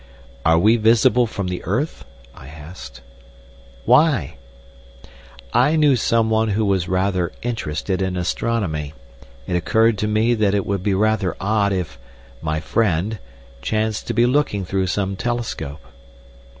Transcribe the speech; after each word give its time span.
"Are 0.43 0.57
we 0.57 0.77
visible 0.77 1.27
from 1.27 1.47
the 1.47 1.63
earth?" 1.63 2.05
I 2.33 2.47
asked. 2.47 3.01
"Why?" 3.85 4.37
"I 5.53 5.75
knew 5.75 5.95
some 5.95 6.31
one 6.31 6.47
who 6.49 6.65
was 6.65 6.87
rather 6.87 7.31
interested 7.43 8.01
in 8.01 8.17
astronomy. 8.17 8.95
It 9.45 9.55
occurred 9.55 9.99
to 9.99 10.07
me 10.07 10.33
that 10.33 10.55
it 10.55 10.65
would 10.65 10.81
be 10.81 10.95
rather 10.95 11.37
odd 11.39 11.71
if—my 11.71 12.61
friend—chanced 12.61 14.07
to 14.07 14.13
be 14.15 14.25
looking 14.25 14.65
through 14.65 14.87
some 14.87 15.15
telescope." 15.15 15.81